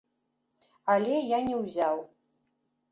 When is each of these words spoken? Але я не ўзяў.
Але 0.93 1.15
я 1.37 1.43
не 1.51 1.55
ўзяў. 1.63 2.05